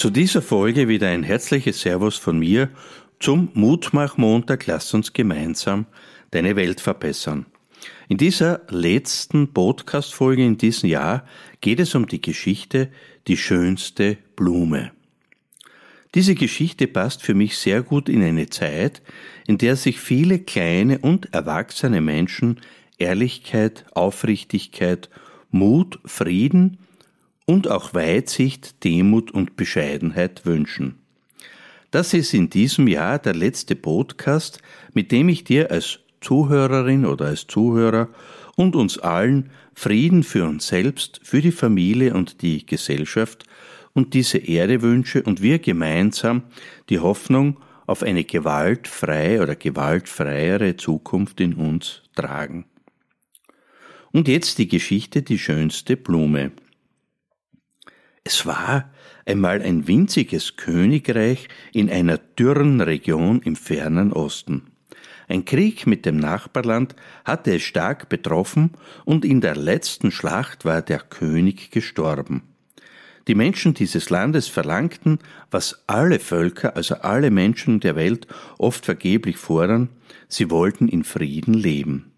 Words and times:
Zu 0.00 0.08
dieser 0.08 0.40
Folge 0.40 0.88
wieder 0.88 1.08
ein 1.08 1.22
herzliches 1.22 1.82
Servus 1.82 2.16
von 2.16 2.38
mir 2.38 2.70
zum 3.18 3.50
Mutmach-Montag. 3.52 4.66
Lass 4.66 4.94
uns 4.94 5.12
gemeinsam 5.12 5.84
deine 6.30 6.56
Welt 6.56 6.80
verbessern. 6.80 7.44
In 8.08 8.16
dieser 8.16 8.62
letzten 8.70 9.52
Podcast-Folge 9.52 10.42
in 10.42 10.56
diesem 10.56 10.88
Jahr 10.88 11.26
geht 11.60 11.80
es 11.80 11.94
um 11.94 12.08
die 12.08 12.22
Geschichte 12.22 12.90
Die 13.26 13.36
schönste 13.36 14.16
Blume. 14.36 14.92
Diese 16.14 16.34
Geschichte 16.34 16.86
passt 16.86 17.20
für 17.22 17.34
mich 17.34 17.58
sehr 17.58 17.82
gut 17.82 18.08
in 18.08 18.22
eine 18.22 18.48
Zeit, 18.48 19.02
in 19.46 19.58
der 19.58 19.76
sich 19.76 20.00
viele 20.00 20.38
kleine 20.38 21.00
und 21.00 21.34
erwachsene 21.34 22.00
Menschen 22.00 22.58
Ehrlichkeit, 22.96 23.84
Aufrichtigkeit, 23.92 25.10
Mut, 25.50 25.98
Frieden 26.06 26.78
und 27.50 27.66
auch 27.66 27.94
Weitsicht, 27.94 28.84
Demut 28.84 29.32
und 29.32 29.56
Bescheidenheit 29.56 30.46
wünschen. 30.46 31.00
Das 31.90 32.14
ist 32.14 32.32
in 32.32 32.48
diesem 32.48 32.86
Jahr 32.86 33.18
der 33.18 33.34
letzte 33.34 33.74
Podcast, 33.74 34.62
mit 34.92 35.10
dem 35.10 35.28
ich 35.28 35.42
dir 35.42 35.72
als 35.72 35.98
Zuhörerin 36.20 37.04
oder 37.04 37.26
als 37.26 37.48
Zuhörer 37.48 38.08
und 38.54 38.76
uns 38.76 38.98
allen 38.98 39.50
Frieden 39.74 40.22
für 40.22 40.44
uns 40.44 40.68
selbst, 40.68 41.18
für 41.24 41.40
die 41.40 41.50
Familie 41.50 42.14
und 42.14 42.40
die 42.42 42.64
Gesellschaft 42.64 43.42
und 43.94 44.14
diese 44.14 44.38
Erde 44.38 44.80
wünsche 44.80 45.24
und 45.24 45.42
wir 45.42 45.58
gemeinsam 45.58 46.44
die 46.88 47.00
Hoffnung 47.00 47.58
auf 47.84 48.04
eine 48.04 48.22
gewaltfreie 48.22 49.42
oder 49.42 49.56
gewaltfreiere 49.56 50.76
Zukunft 50.76 51.40
in 51.40 51.54
uns 51.54 52.02
tragen. 52.14 52.66
Und 54.12 54.28
jetzt 54.28 54.58
die 54.58 54.68
Geschichte 54.68 55.22
Die 55.22 55.38
schönste 55.38 55.96
Blume. 55.96 56.52
Es 58.24 58.44
war 58.44 58.90
einmal 59.24 59.62
ein 59.62 59.86
winziges 59.86 60.56
Königreich 60.56 61.48
in 61.72 61.90
einer 61.90 62.18
dürren 62.18 62.80
Region 62.80 63.40
im 63.42 63.56
fernen 63.56 64.12
Osten. 64.12 64.72
Ein 65.26 65.44
Krieg 65.44 65.86
mit 65.86 66.04
dem 66.04 66.16
Nachbarland 66.16 66.96
hatte 67.24 67.54
es 67.54 67.62
stark 67.62 68.08
betroffen 68.08 68.72
und 69.04 69.24
in 69.24 69.40
der 69.40 69.56
letzten 69.56 70.10
Schlacht 70.10 70.64
war 70.64 70.82
der 70.82 70.98
König 70.98 71.70
gestorben. 71.70 72.42
Die 73.28 73.34
Menschen 73.34 73.74
dieses 73.74 74.10
Landes 74.10 74.48
verlangten, 74.48 75.20
was 75.50 75.84
alle 75.86 76.18
Völker, 76.18 76.74
also 76.76 76.96
alle 76.96 77.30
Menschen 77.30 77.80
der 77.80 77.94
Welt 77.94 78.26
oft 78.58 78.84
vergeblich 78.84 79.36
fordern, 79.36 79.88
sie 80.28 80.50
wollten 80.50 80.88
in 80.88 81.04
Frieden 81.04 81.54
leben. 81.54 82.09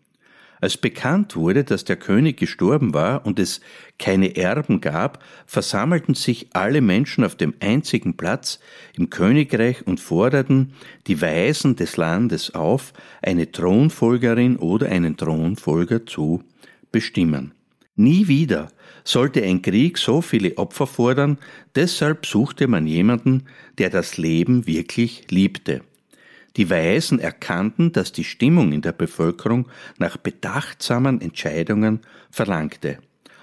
Als 0.62 0.76
bekannt 0.76 1.34
wurde, 1.34 1.64
dass 1.64 1.82
der 1.82 1.96
König 1.96 2.36
gestorben 2.36 2.94
war 2.94 3.26
und 3.26 3.40
es 3.40 3.60
keine 3.98 4.36
Erben 4.36 4.80
gab, 4.80 5.20
versammelten 5.44 6.14
sich 6.14 6.50
alle 6.52 6.80
Menschen 6.80 7.24
auf 7.24 7.34
dem 7.34 7.52
einzigen 7.58 8.16
Platz 8.16 8.60
im 8.96 9.10
Königreich 9.10 9.84
und 9.84 9.98
forderten 9.98 10.74
die 11.08 11.20
Weisen 11.20 11.74
des 11.74 11.96
Landes 11.96 12.54
auf, 12.54 12.92
eine 13.22 13.50
Thronfolgerin 13.50 14.56
oder 14.56 14.86
einen 14.86 15.16
Thronfolger 15.16 16.06
zu 16.06 16.44
bestimmen. 16.92 17.54
Nie 17.96 18.28
wieder 18.28 18.68
sollte 19.02 19.42
ein 19.42 19.62
Krieg 19.62 19.98
so 19.98 20.22
viele 20.22 20.56
Opfer 20.58 20.86
fordern, 20.86 21.38
deshalb 21.74 22.24
suchte 22.24 22.68
man 22.68 22.86
jemanden, 22.86 23.46
der 23.78 23.90
das 23.90 24.16
Leben 24.16 24.68
wirklich 24.68 25.26
liebte. 25.28 25.80
Die 26.56 26.68
Weisen 26.68 27.18
erkannten, 27.18 27.92
dass 27.92 28.12
die 28.12 28.24
Stimmung 28.24 28.72
in 28.72 28.82
der 28.82 28.92
Bevölkerung 28.92 29.68
nach 29.98 30.16
bedachtsamen 30.16 31.20
Entscheidungen 31.20 32.00
verlangte. 32.30 32.98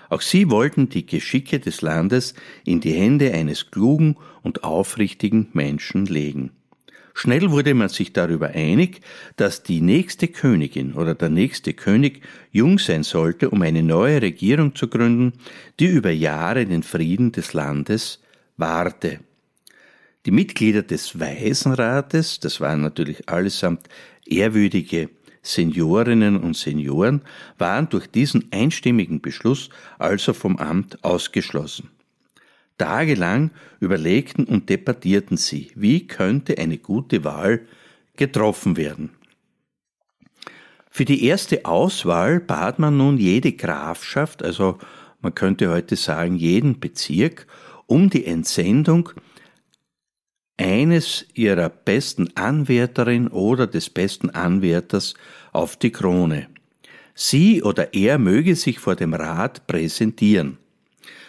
Auch 0.09 0.21
sie 0.21 0.49
wollten 0.49 0.89
die 0.89 1.05
Geschicke 1.05 1.59
des 1.59 1.81
Landes 1.81 2.33
in 2.65 2.81
die 2.81 2.93
Hände 2.93 3.31
eines 3.33 3.69
klugen 3.71 4.17
und 4.41 4.63
aufrichtigen 4.63 5.49
Menschen 5.53 6.05
legen. 6.05 6.51
Schnell 7.13 7.51
wurde 7.51 7.73
man 7.73 7.89
sich 7.89 8.13
darüber 8.13 8.47
einig, 8.49 9.01
dass 9.35 9.61
die 9.61 9.81
nächste 9.81 10.29
Königin 10.29 10.93
oder 10.93 11.15
der 11.15 11.29
nächste 11.29 11.73
König 11.73 12.21
jung 12.51 12.79
sein 12.79 13.03
sollte, 13.03 13.49
um 13.49 13.61
eine 13.61 13.83
neue 13.83 14.21
Regierung 14.21 14.73
zu 14.73 14.87
gründen, 14.87 15.33
die 15.79 15.87
über 15.87 16.11
Jahre 16.11 16.65
den 16.65 16.81
Frieden 16.81 17.31
des 17.31 17.53
Landes 17.53 18.21
wahrte. 18.57 19.19
Die 20.29 20.35
Mitglieder 20.35 20.83
des 20.83 21.19
Waisenrates, 21.19 22.39
das 22.39 22.61
waren 22.61 22.81
natürlich 22.81 23.27
allesamt 23.27 23.89
ehrwürdige 24.27 25.09
Seniorinnen 25.41 26.37
und 26.37 26.55
Senioren, 26.55 27.23
waren 27.57 27.89
durch 27.89 28.05
diesen 28.05 28.51
einstimmigen 28.51 29.21
Beschluss 29.21 29.71
also 29.97 30.33
vom 30.33 30.57
Amt 30.57 31.03
ausgeschlossen. 31.03 31.89
Tagelang 32.77 33.49
überlegten 33.79 34.45
und 34.45 34.69
debattierten 34.69 35.35
sie, 35.35 35.71
wie 35.73 36.05
könnte 36.05 36.59
eine 36.59 36.77
gute 36.77 37.23
Wahl 37.23 37.61
getroffen 38.15 38.77
werden. 38.77 39.09
Für 40.91 41.05
die 41.05 41.25
erste 41.25 41.65
Auswahl 41.65 42.39
bat 42.39 42.77
man 42.77 42.97
nun 42.97 43.17
jede 43.17 43.53
Grafschaft, 43.53 44.43
also 44.43 44.77
man 45.21 45.33
könnte 45.33 45.71
heute 45.71 45.95
sagen 45.95 46.35
jeden 46.35 46.79
Bezirk, 46.79 47.47
um 47.87 48.11
die 48.11 48.27
Entsendung 48.27 49.09
eines 50.59 51.25
ihrer 51.33 51.69
besten 51.69 52.35
Anwärterin 52.35 53.29
oder 53.29 53.65
des 53.65 53.89
besten 53.89 54.29
Anwärters 54.29 55.13
auf 55.53 55.77
die 55.77 55.91
Krone. 55.91 56.47
Sie 57.15 57.63
oder 57.63 57.93
er 57.93 58.19
möge 58.19 58.55
sich 58.55 58.77
vor 58.79 58.95
dem 58.95 59.13
Rat 59.13 59.67
präsentieren. 59.67 60.57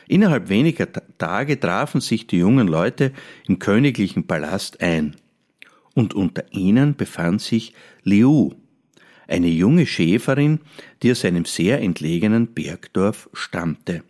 Innerhalb 0.08 0.48
weniger 0.48 0.88
Tage 1.18 1.60
trafen 1.60 2.00
sich 2.00 2.26
die 2.26 2.38
jungen 2.38 2.66
Leute 2.66 3.12
im 3.46 3.60
königlichen 3.60 4.26
Palast 4.26 4.80
ein. 4.80 5.14
Und 5.94 6.14
unter 6.14 6.52
ihnen 6.52 6.96
befand 6.96 7.40
sich 7.40 7.72
Liu, 8.02 8.50
eine 9.28 9.48
junge 9.48 9.86
Schäferin, 9.86 10.58
die 11.02 11.12
aus 11.12 11.24
einem 11.24 11.44
sehr 11.44 11.80
entlegenen 11.80 12.48
Bergdorf 12.48 13.30
stammte. 13.32 14.02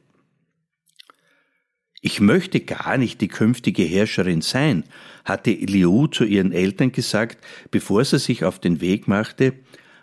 Ich 2.03 2.21
möchte 2.21 2.61
gar 2.61 2.97
nicht 2.97 3.21
die 3.21 3.29
künftige 3.29 3.83
Herrscherin 3.83 4.41
sein, 4.41 4.85
hatte 5.25 5.51
Liu 5.51 6.07
zu 6.07 6.25
ihren 6.25 6.53
Eltern 6.53 6.93
gesagt, 6.93 7.45
bevor 7.71 8.05
sie 8.05 8.19
sich 8.19 8.45
auf 8.45 8.59
den 8.59 8.81
Weg 8.81 9.07
machte. 9.07 9.53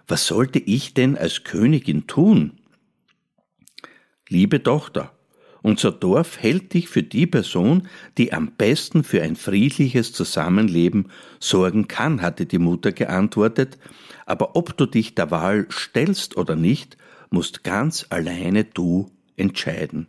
Was 0.08 0.28
sollte 0.28 0.60
ich 0.60 0.94
denn 0.94 1.18
als 1.18 1.44
Königin 1.44 2.06
tun? 2.06 2.60
Liebe 4.30 4.62
Tochter, 4.62 5.18
unser 5.64 5.92
Dorf 5.92 6.38
hält 6.40 6.76
dich 6.76 6.88
für 6.88 7.02
die 7.02 7.26
Person, 7.26 7.88
die 8.18 8.32
am 8.32 8.52
besten 8.52 9.04
für 9.04 9.24
ein 9.24 9.36
friedliches 9.36 10.14
Zusammenleben 10.14 11.10
sorgen 11.40 11.88
kann, 11.88 12.22
hatte 12.22 12.46
die 12.46 12.60
Mutter 12.60 12.92
geantwortet, 12.92 13.80
aber 14.28 14.56
ob 14.56 14.78
du 14.78 14.86
dich 14.86 15.16
der 15.16 15.32
Wahl 15.32 15.68
stellst 15.72 16.38
oder 16.38 16.56
nicht, 16.56 16.98
musst 17.32 17.64
ganz 17.64 18.06
alleine 18.10 18.66
du 18.66 19.10
entscheiden. 19.36 20.08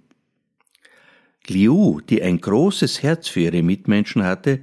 Liu, 1.49 2.01
die 2.01 2.23
ein 2.23 2.41
großes 2.41 3.03
Herz 3.03 3.29
für 3.29 3.41
ihre 3.41 3.63
Mitmenschen 3.63 4.25
hatte, 4.25 4.61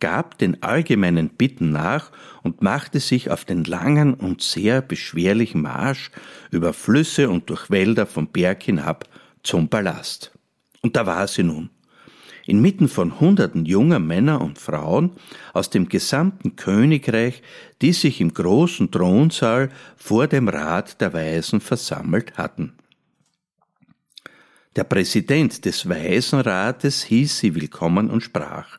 gab 0.00 0.38
den 0.38 0.62
allgemeinen 0.62 1.30
Bitten 1.30 1.70
nach 1.70 2.12
und 2.42 2.62
machte 2.62 3.00
sich 3.00 3.30
auf 3.30 3.44
den 3.44 3.64
langen 3.64 4.14
und 4.14 4.42
sehr 4.42 4.80
beschwerlichen 4.80 5.62
Marsch 5.62 6.10
über 6.50 6.72
Flüsse 6.72 7.28
und 7.28 7.50
durch 7.50 7.70
Wälder 7.70 8.06
vom 8.06 8.28
Berg 8.28 8.62
hinab 8.62 9.08
zum 9.42 9.68
Palast. 9.68 10.32
Und 10.82 10.96
da 10.96 11.06
war 11.06 11.26
sie 11.26 11.42
nun. 11.42 11.70
Inmitten 12.46 12.88
von 12.88 13.20
hunderten 13.20 13.66
junger 13.66 13.98
Männer 13.98 14.40
und 14.40 14.58
Frauen 14.58 15.10
aus 15.52 15.68
dem 15.68 15.88
gesamten 15.90 16.56
Königreich, 16.56 17.42
die 17.82 17.92
sich 17.92 18.22
im 18.22 18.32
großen 18.32 18.90
Thronsaal 18.90 19.68
vor 19.96 20.28
dem 20.28 20.48
Rat 20.48 21.00
der 21.02 21.12
Weisen 21.12 21.60
versammelt 21.60 22.38
hatten. 22.38 22.72
Der 24.78 24.84
Präsident 24.84 25.64
des 25.64 25.88
Waisenrates 25.88 27.02
hieß 27.02 27.40
sie 27.40 27.56
willkommen 27.56 28.10
und 28.10 28.20
sprach, 28.20 28.78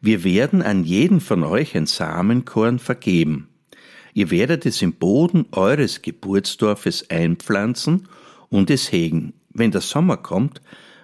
wir 0.00 0.24
werden 0.24 0.62
an 0.62 0.84
jeden 0.84 1.20
von 1.20 1.44
euch 1.44 1.76
ein 1.76 1.84
Samenkorn 1.84 2.78
vergeben. 2.78 3.50
Ihr 4.14 4.30
werdet 4.30 4.64
es 4.64 4.80
im 4.80 4.94
Boden 4.94 5.44
eures 5.52 6.00
Geburtsdorfes 6.00 7.10
einpflanzen 7.10 8.08
und 8.48 8.70
es 8.70 8.90
hegen. 8.90 9.34
Wenn 9.50 9.70
der 9.70 9.82
Sommer 9.82 10.16
kommt, 10.16 10.62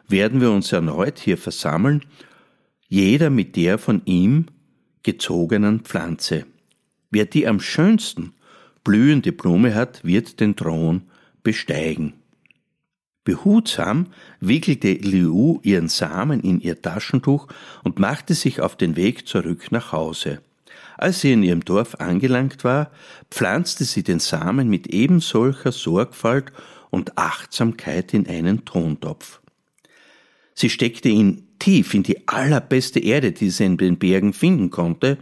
werden 0.09 0.41
wir 0.41 0.53
uns 0.53 0.73
erneut 0.73 1.19
hier 1.19 1.37
versammeln, 1.37 2.03
jeder 2.89 3.29
mit 3.29 3.57
der 3.57 3.77
von 3.77 4.01
ihm 4.07 4.47
gezogenen 5.03 5.81
Pflanze. 5.81 6.47
Wer 7.11 7.27
die 7.27 7.47
am 7.47 7.61
schönsten 7.61 8.33
blühende 8.85 9.33
Blume 9.33 9.75
hat, 9.75 10.03
wird 10.03 10.41
den 10.41 10.57
Thron 10.57 11.03
besteigen. 11.43 12.15
Behutsam 13.25 14.07
wickelte 14.41 14.93
Liu 14.95 15.61
ihren 15.63 15.89
Samen 15.89 16.41
in 16.41 16.61
ihr 16.61 16.81
Taschentuch 16.81 17.47
und 17.85 17.99
machte 17.99 18.35
sich 18.35 18.61
auf 18.61 18.77
den 18.77 18.97
Weg 18.97 19.29
zurück 19.29 19.71
nach 19.71 19.93
Hause. 19.93 20.41
Als 20.97 21.21
sie 21.21 21.33
in 21.33 21.43
ihrem 21.43 21.65
Dorf 21.65 21.97
angelangt 21.97 22.65
war, 22.65 22.91
pflanzte 23.31 23.85
sie 23.85 24.03
den 24.03 24.19
Samen 24.19 24.69
mit 24.69 24.89
ebensolcher 24.89 25.73
Sorgfalt 25.73 26.53
und 26.91 27.19
Achtsamkeit 27.19 28.15
in 28.15 28.27
einen 28.27 28.65
Tontopf. 28.65 29.41
Sie 30.59 30.71
steckte 30.71 31.09
ihn 31.09 31.47
tief 31.61 31.95
in 31.95 32.03
die 32.03 32.27
allerbeste 32.27 32.99
Erde, 32.99 33.31
die 33.31 33.49
sie 33.51 33.65
in 33.65 33.77
den 33.77 33.97
Bergen 33.97 34.33
finden 34.33 34.71
konnte, 34.71 35.19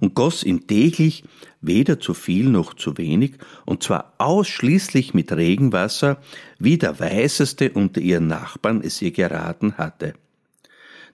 und 0.00 0.16
goss 0.16 0.42
ihn 0.42 0.66
täglich 0.66 1.22
weder 1.60 2.00
zu 2.00 2.12
viel 2.12 2.48
noch 2.48 2.74
zu 2.74 2.98
wenig, 2.98 3.34
und 3.66 3.84
zwar 3.84 4.14
ausschließlich 4.18 5.14
mit 5.14 5.30
Regenwasser, 5.30 6.20
wie 6.58 6.76
der 6.76 6.98
Weiseste 6.98 7.70
unter 7.70 8.00
ihren 8.00 8.26
Nachbarn 8.26 8.80
es 8.82 9.00
ihr 9.00 9.12
geraten 9.12 9.78
hatte. 9.78 10.14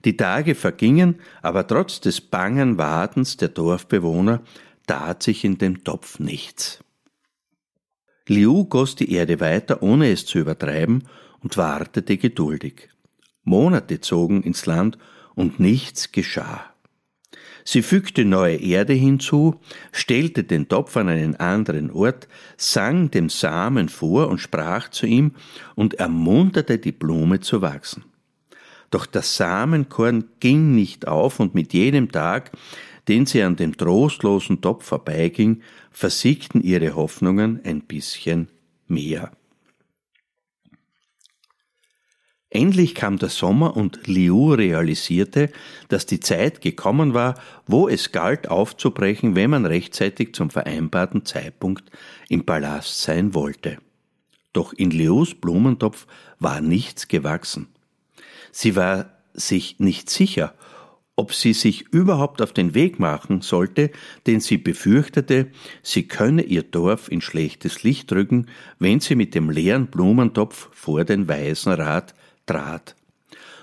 Die 0.05 0.17
Tage 0.17 0.55
vergingen, 0.55 1.19
aber 1.43 1.67
trotz 1.67 2.01
des 2.01 2.19
bangen 2.19 2.79
Wartens 2.79 3.37
der 3.37 3.49
Dorfbewohner 3.49 4.41
tat 4.87 5.21
sich 5.21 5.45
in 5.45 5.59
dem 5.59 5.83
Topf 5.83 6.17
nichts. 6.17 6.79
Liu 8.27 8.65
goss 8.65 8.95
die 8.95 9.11
Erde 9.11 9.39
weiter, 9.39 9.83
ohne 9.83 10.09
es 10.09 10.25
zu 10.25 10.39
übertreiben, 10.39 11.03
und 11.41 11.57
wartete 11.57 12.17
geduldig. 12.17 12.89
Monate 13.47 14.01
zogen 14.01 14.43
ins 14.43 14.65
Land 14.65 14.97
und 15.33 15.59
nichts 15.59 16.11
geschah. 16.11 16.65
Sie 17.63 17.81
fügte 17.81 18.23
neue 18.23 18.57
Erde 18.57 18.93
hinzu, 18.93 19.59
stellte 19.91 20.43
den 20.43 20.69
Topf 20.69 20.95
an 20.95 21.09
einen 21.09 21.35
anderen 21.35 21.91
Ort, 21.91 22.27
sang 22.55 23.11
dem 23.11 23.29
Samen 23.29 23.89
vor 23.89 24.29
und 24.29 24.39
sprach 24.39 24.89
zu 24.89 25.05
ihm 25.05 25.31
und 25.75 25.95
ermunterte 25.95 26.77
die 26.77 26.91
Blume 26.91 27.39
zu 27.39 27.61
wachsen. 27.61 28.05
Doch 28.89 29.05
das 29.05 29.35
Samenkorn 29.35 30.25
ging 30.39 30.75
nicht 30.75 31.07
auf 31.07 31.39
und 31.39 31.55
mit 31.55 31.73
jedem 31.73 32.11
Tag, 32.11 32.51
den 33.07 33.25
sie 33.25 33.43
an 33.43 33.55
dem 33.55 33.75
trostlosen 33.75 34.61
Topf 34.61 34.85
vorbeiging, 34.85 35.61
versiegten 35.91 36.61
ihre 36.61 36.95
Hoffnungen 36.95 37.61
ein 37.63 37.81
bisschen 37.81 38.47
mehr. 38.87 39.31
Endlich 42.49 42.95
kam 42.95 43.17
der 43.17 43.29
Sommer 43.29 43.75
und 43.75 44.07
Liu 44.07 44.53
realisierte, 44.53 45.51
dass 45.89 46.05
die 46.05 46.21
Zeit 46.21 46.61
gekommen 46.61 47.13
war, 47.13 47.35
wo 47.65 47.89
es 47.89 48.13
galt 48.13 48.47
aufzubrechen, 48.49 49.35
wenn 49.35 49.49
man 49.49 49.65
rechtzeitig 49.65 50.33
zum 50.33 50.49
vereinbarten 50.49 51.25
Zeitpunkt 51.25 51.91
im 52.29 52.45
Palast 52.45 53.01
sein 53.01 53.33
wollte. 53.33 53.77
Doch 54.53 54.71
in 54.71 54.91
Lius 54.91 55.35
Blumentopf 55.35 56.07
war 56.39 56.61
nichts 56.61 57.09
gewachsen. 57.09 57.67
Sie 58.51 58.77
war 58.77 59.11
sich 59.33 59.79
nicht 59.79 60.09
sicher, 60.09 60.55
ob 61.17 61.33
sie 61.33 61.53
sich 61.53 61.81
überhaupt 61.91 62.41
auf 62.41 62.53
den 62.53 62.73
Weg 62.73 62.97
machen 62.97 63.41
sollte, 63.41 63.91
denn 64.25 64.39
sie 64.39 64.57
befürchtete, 64.57 65.47
sie 65.83 66.07
könne 66.07 66.43
ihr 66.43 66.63
Dorf 66.63 67.11
in 67.11 67.21
schlechtes 67.21 67.83
Licht 67.83 68.09
drücken, 68.09 68.47
wenn 68.79 68.99
sie 68.99 69.15
mit 69.15 69.35
dem 69.35 69.49
leeren 69.49 69.87
Blumentopf 69.87 70.69
vor 70.71 71.03
den 71.03 71.27
Waisenrat 71.27 72.13
trat. 72.47 72.95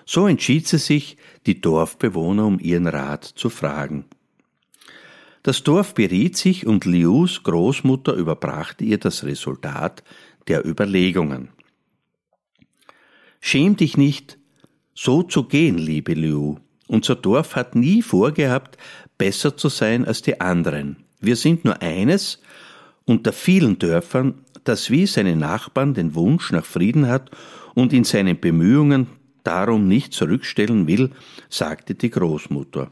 So 0.07 0.29
entschied 0.29 0.69
sie 0.69 0.79
sich, 0.79 1.17
die 1.47 1.61
Dorfbewohner 1.61 2.47
um 2.47 2.61
ihren 2.61 2.87
Rat 2.87 3.25
zu 3.25 3.51
fragen. 3.51 4.05
Das 5.43 5.63
Dorf 5.63 5.95
beriet 5.95 6.37
sich 6.37 6.67
und 6.67 6.85
Lius 6.85 7.43
Großmutter 7.43 8.15
überbrachte 8.15 8.85
ihr 8.85 8.99
das 8.99 9.25
Resultat 9.25 10.03
der 10.49 10.65
Überlegungen. 10.65 11.51
Schäm 13.41 13.77
dich 13.77 13.97
nicht, 13.97 14.39
so 14.95 15.23
zu 15.23 15.45
gehen, 15.45 15.77
liebe 15.77 16.15
Liu. 16.15 16.57
Unser 16.87 17.17
Dorf 17.17 17.57
hat 17.57 17.75
nie 17.75 18.01
vorgehabt, 18.01 18.79
besser 19.19 19.57
zu 19.57 19.69
sein 19.69 20.07
als 20.07 20.23
die 20.23 20.41
anderen. 20.41 21.05
Wir 21.21 21.37
sind 21.37 21.65
nur 21.65 21.83
eines 21.83 22.41
unter 23.05 23.33
vielen 23.33 23.79
Dörfern, 23.79 24.45
das 24.65 24.91
wie 24.91 25.07
seine 25.07 25.37
Nachbarn 25.37 25.95
den 25.95 26.15
Wunsch 26.15 26.51
nach 26.53 26.65
Frieden 26.65 27.09
hat 27.09 27.31
und 27.75 27.93
in 27.93 28.05
seinen 28.05 28.41
Bemühungen 28.41 29.07
darum 29.45 29.89
nicht 29.89 30.13
zurückstellen 30.13 30.87
will, 30.87 31.11
sagte 31.49 31.95
die 31.95 32.11
Großmutter. 32.11 32.91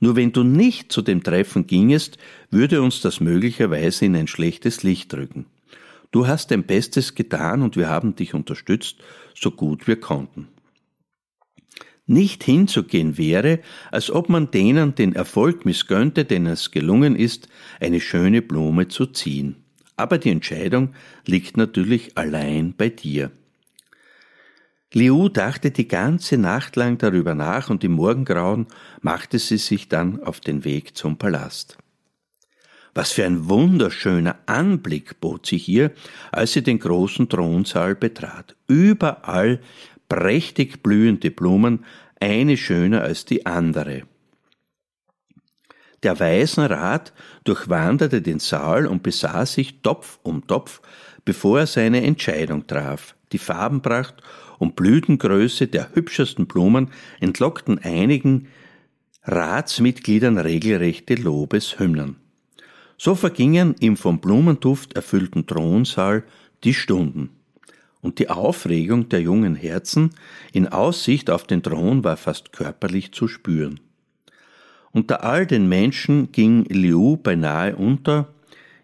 Nur 0.00 0.16
wenn 0.16 0.32
du 0.32 0.42
nicht 0.42 0.92
zu 0.92 1.02
dem 1.02 1.22
Treffen 1.22 1.66
gingest, 1.66 2.18
würde 2.50 2.82
uns 2.82 3.00
das 3.00 3.20
möglicherweise 3.20 4.04
in 4.04 4.14
ein 4.14 4.26
schlechtes 4.26 4.82
Licht 4.82 5.12
drücken. 5.12 5.46
Du 6.10 6.26
hast 6.26 6.50
dein 6.50 6.64
Bestes 6.64 7.14
getan 7.14 7.62
und 7.62 7.76
wir 7.76 7.88
haben 7.88 8.14
dich 8.14 8.34
unterstützt, 8.34 8.96
so 9.34 9.50
gut 9.50 9.86
wir 9.86 9.98
konnten. 9.98 10.48
Nicht 12.06 12.44
hinzugehen 12.44 13.18
wäre, 13.18 13.60
als 13.90 14.10
ob 14.10 14.28
man 14.28 14.50
denen 14.50 14.94
den 14.94 15.14
Erfolg 15.14 15.64
missgönnte, 15.64 16.24
denen 16.24 16.46
es 16.46 16.70
gelungen 16.70 17.16
ist, 17.16 17.48
eine 17.80 18.00
schöne 18.00 18.42
Blume 18.42 18.86
zu 18.86 19.06
ziehen. 19.06 19.65
Aber 19.96 20.18
die 20.18 20.30
Entscheidung 20.30 20.94
liegt 21.24 21.56
natürlich 21.56 22.16
allein 22.16 22.74
bei 22.76 22.90
dir. 22.90 23.30
Liu 24.92 25.28
dachte 25.28 25.70
die 25.70 25.88
ganze 25.88 26.38
Nacht 26.38 26.76
lang 26.76 26.96
darüber 26.98 27.34
nach 27.34 27.70
und 27.70 27.82
im 27.82 27.92
Morgengrauen 27.92 28.66
machte 29.00 29.38
sie 29.38 29.58
sich 29.58 29.88
dann 29.88 30.22
auf 30.22 30.40
den 30.40 30.64
Weg 30.64 30.96
zum 30.96 31.18
Palast. 31.18 31.76
Was 32.94 33.12
für 33.12 33.26
ein 33.26 33.48
wunderschöner 33.48 34.38
Anblick 34.46 35.20
bot 35.20 35.44
sich 35.44 35.68
ihr, 35.68 35.92
als 36.32 36.54
sie 36.54 36.62
den 36.62 36.78
großen 36.78 37.28
Thronsaal 37.28 37.94
betrat. 37.94 38.56
Überall 38.68 39.60
prächtig 40.08 40.82
blühende 40.82 41.30
Blumen, 41.30 41.84
eine 42.20 42.56
schöner 42.56 43.02
als 43.02 43.26
die 43.26 43.44
andere. 43.44 44.04
Der 46.02 46.20
Waisenrat 46.20 47.12
durchwanderte 47.44 48.22
den 48.22 48.38
Saal 48.38 48.86
und 48.86 49.02
besah 49.02 49.46
sich 49.46 49.80
Topf 49.82 50.18
um 50.22 50.46
Topf, 50.46 50.80
bevor 51.24 51.60
er 51.60 51.66
seine 51.66 52.02
Entscheidung 52.04 52.66
traf. 52.66 53.14
Die 53.32 53.38
Farbenpracht 53.38 54.22
und 54.58 54.76
Blütengröße 54.76 55.66
der 55.66 55.94
hübschesten 55.94 56.46
Blumen 56.46 56.90
entlockten 57.20 57.78
einigen 57.78 58.48
Ratsmitgliedern 59.24 60.38
regelrechte 60.38 61.14
Lobeshymnen. 61.16 62.16
So 62.98 63.14
vergingen 63.14 63.74
im 63.80 63.96
vom 63.96 64.20
Blumenduft 64.20 64.94
erfüllten 64.94 65.46
Thronsaal 65.46 66.24
die 66.64 66.74
Stunden. 66.74 67.30
Und 68.00 68.18
die 68.20 68.30
Aufregung 68.30 69.08
der 69.08 69.20
jungen 69.20 69.56
Herzen 69.56 70.10
in 70.52 70.68
Aussicht 70.68 71.28
auf 71.28 71.44
den 71.44 71.62
Thron 71.62 72.04
war 72.04 72.16
fast 72.16 72.52
körperlich 72.52 73.12
zu 73.12 73.26
spüren. 73.26 73.80
Unter 74.96 75.24
all 75.24 75.46
den 75.46 75.68
Menschen 75.68 76.32
ging 76.32 76.64
Liu 76.70 77.18
beinahe 77.18 77.76
unter, 77.76 78.34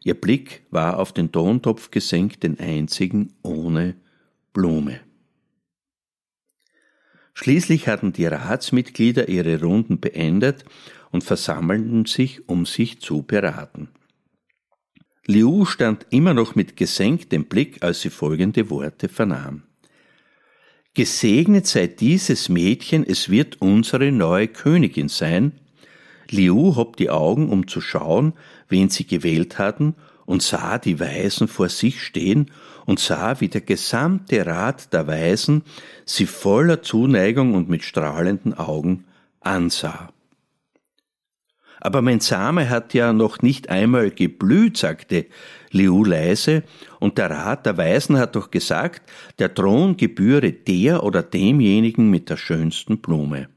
ihr 0.04 0.12
Blick 0.12 0.60
war 0.70 0.98
auf 0.98 1.14
den 1.14 1.32
Tontopf 1.32 1.90
gesenkt, 1.90 2.42
den 2.42 2.60
einzigen 2.60 3.32
ohne 3.40 3.94
Blume. 4.52 5.00
Schließlich 7.32 7.88
hatten 7.88 8.12
die 8.12 8.26
Ratsmitglieder 8.26 9.30
ihre 9.30 9.62
Runden 9.62 10.00
beendet 10.00 10.66
und 11.12 11.24
versammelten 11.24 12.04
sich, 12.04 12.46
um 12.46 12.66
sich 12.66 13.00
zu 13.00 13.22
beraten. 13.22 13.88
Liu 15.24 15.64
stand 15.64 16.04
immer 16.10 16.34
noch 16.34 16.54
mit 16.54 16.76
gesenktem 16.76 17.46
Blick, 17.46 17.82
als 17.82 18.02
sie 18.02 18.10
folgende 18.10 18.68
Worte 18.68 19.08
vernahm. 19.08 19.62
Gesegnet 20.92 21.66
sei 21.66 21.86
dieses 21.86 22.50
Mädchen, 22.50 23.02
es 23.02 23.30
wird 23.30 23.62
unsere 23.62 24.12
neue 24.12 24.48
Königin 24.48 25.08
sein. 25.08 25.52
Liu 26.32 26.74
hob 26.76 26.96
die 26.96 27.10
Augen, 27.10 27.50
um 27.50 27.68
zu 27.68 27.80
schauen, 27.80 28.32
wen 28.68 28.88
sie 28.88 29.06
gewählt 29.06 29.58
hatten, 29.58 29.94
und 30.24 30.42
sah 30.42 30.78
die 30.78 30.98
Weisen 31.00 31.48
vor 31.48 31.68
sich 31.68 32.00
stehen 32.02 32.50
und 32.86 32.98
sah, 32.98 33.40
wie 33.40 33.48
der 33.48 33.60
gesamte 33.60 34.46
Rat 34.46 34.92
der 34.92 35.06
Weisen 35.06 35.62
sie 36.06 36.26
voller 36.26 36.82
Zuneigung 36.82 37.54
und 37.54 37.68
mit 37.68 37.82
strahlenden 37.82 38.54
Augen 38.54 39.04
ansah. 39.40 40.10
Aber 41.80 42.00
mein 42.00 42.20
Same 42.20 42.70
hat 42.70 42.94
ja 42.94 43.12
noch 43.12 43.42
nicht 43.42 43.68
einmal 43.68 44.12
geblüht, 44.12 44.76
sagte 44.76 45.26
Liu 45.72 46.04
leise, 46.04 46.62
und 47.00 47.18
der 47.18 47.30
Rat 47.30 47.66
der 47.66 47.76
Weisen 47.76 48.16
hat 48.18 48.36
doch 48.36 48.52
gesagt, 48.52 49.02
der 49.40 49.52
Thron 49.52 49.96
gebühre 49.96 50.52
der 50.52 51.02
oder 51.02 51.24
demjenigen 51.24 52.08
mit 52.08 52.30
der 52.30 52.36
schönsten 52.36 52.98
Blume. 52.98 53.48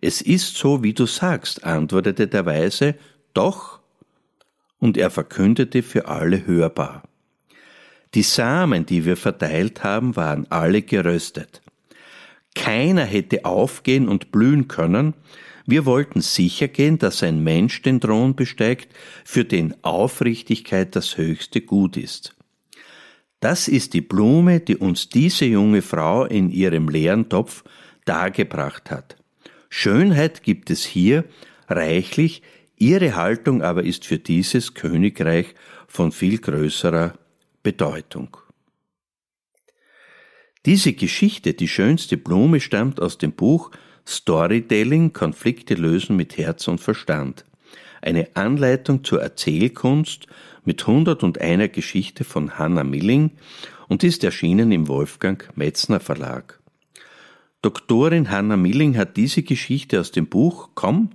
Es 0.00 0.20
ist 0.20 0.56
so, 0.56 0.82
wie 0.82 0.92
du 0.92 1.06
sagst, 1.06 1.64
antwortete 1.64 2.26
der 2.26 2.46
Weise, 2.46 2.94
doch, 3.34 3.80
und 4.78 4.96
er 4.96 5.10
verkündete 5.10 5.82
für 5.82 6.06
alle 6.08 6.46
hörbar. 6.46 7.02
Die 8.14 8.22
Samen, 8.22 8.86
die 8.86 9.04
wir 9.04 9.16
verteilt 9.16 9.84
haben, 9.84 10.16
waren 10.16 10.46
alle 10.50 10.82
geröstet. 10.82 11.62
keiner 12.54 13.04
hätte 13.04 13.44
aufgehen 13.44 14.08
und 14.08 14.32
blühen 14.32 14.66
können, 14.66 15.14
wir 15.66 15.84
wollten 15.84 16.20
sicher 16.20 16.68
gehen, 16.68 16.98
dass 16.98 17.22
ein 17.22 17.42
Mensch 17.42 17.82
den 17.82 18.00
Thron 18.00 18.36
besteigt, 18.36 18.94
für 19.24 19.44
den 19.44 19.74
Aufrichtigkeit 19.82 20.94
das 20.94 21.18
höchste 21.18 21.60
Gut 21.60 21.96
ist. 21.96 22.36
Das 23.40 23.68
ist 23.68 23.92
die 23.92 24.00
Blume, 24.00 24.60
die 24.60 24.76
uns 24.76 25.08
diese 25.08 25.44
junge 25.44 25.82
Frau 25.82 26.24
in 26.24 26.50
ihrem 26.50 26.88
leeren 26.88 27.28
Topf 27.28 27.64
dargebracht 28.04 28.90
hat. 28.90 29.16
Schönheit 29.68 30.42
gibt 30.42 30.70
es 30.70 30.84
hier 30.84 31.24
reichlich, 31.68 32.42
ihre 32.76 33.16
Haltung 33.16 33.62
aber 33.62 33.84
ist 33.84 34.04
für 34.04 34.18
dieses 34.18 34.74
Königreich 34.74 35.54
von 35.88 36.12
viel 36.12 36.38
größerer 36.38 37.14
Bedeutung. 37.62 38.36
Diese 40.66 40.92
Geschichte, 40.92 41.54
die 41.54 41.68
schönste 41.68 42.16
Blume, 42.16 42.60
stammt 42.60 43.00
aus 43.00 43.18
dem 43.18 43.32
Buch 43.32 43.70
Storytelling, 44.06 45.12
Konflikte 45.12 45.74
lösen 45.74 46.16
mit 46.16 46.36
Herz 46.36 46.68
und 46.68 46.80
Verstand. 46.80 47.44
Eine 48.02 48.28
Anleitung 48.34 49.04
zur 49.04 49.22
Erzählkunst 49.22 50.26
mit 50.64 50.82
101 50.82 51.72
Geschichte 51.72 52.24
von 52.24 52.58
Hannah 52.58 52.84
Milling 52.84 53.32
und 53.88 54.04
ist 54.04 54.22
erschienen 54.24 54.70
im 54.72 54.88
Wolfgang 54.88 55.48
Metzner 55.56 56.00
Verlag. 56.00 56.60
Doktorin 57.62 58.30
Hannah 58.30 58.56
Milling 58.56 58.96
hat 58.96 59.16
diese 59.16 59.42
Geschichte 59.42 60.00
aus 60.00 60.12
dem 60.12 60.26
Buch 60.26 60.70
Komm, 60.74 61.10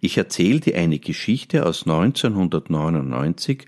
ich 0.00 0.18
erzähle 0.18 0.60
dir 0.60 0.76
eine 0.76 0.98
Geschichte 0.98 1.64
aus 1.64 1.86
1999 1.86 3.66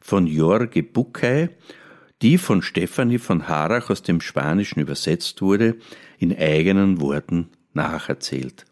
von 0.00 0.26
Jorge 0.26 0.82
Bucay, 0.82 1.48
die 2.20 2.36
von 2.36 2.60
Stefanie 2.62 3.18
von 3.18 3.48
Harach 3.48 3.88
aus 3.90 4.02
dem 4.02 4.20
Spanischen 4.20 4.80
übersetzt 4.80 5.40
wurde, 5.40 5.76
in 6.18 6.36
eigenen 6.36 7.00
Worten 7.00 7.48
nacherzählt. 7.72 8.66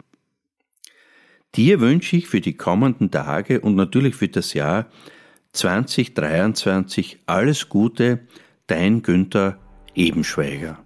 Dir 1.55 1.81
wünsche 1.81 2.17
ich 2.17 2.27
für 2.27 2.43
die 2.43 2.57
kommenden 2.57 3.11
Tage 3.11 3.61
und 3.61 3.77
natürlich 3.77 4.15
für 4.15 4.29
das 4.29 4.53
Jahr 4.53 4.91
2023 5.53 7.21
alles 7.25 7.71
Gute, 7.71 8.27
dein 8.67 9.01
Günther 9.01 9.59
Ebenschweiger. 9.95 10.86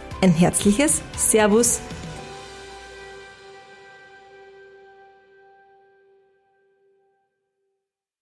Ein 0.23 0.33
herzliches 0.33 1.01
Servus 1.17 1.81